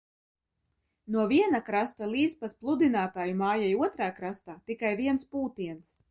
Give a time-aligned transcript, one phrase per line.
[1.15, 5.85] No viena krasta līdz pat Pludinātāju mājai otrā krastā tikai viens pūtiens.